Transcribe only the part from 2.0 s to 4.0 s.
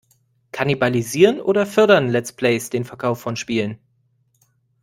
Let's Plays den Verkauf von Spielen?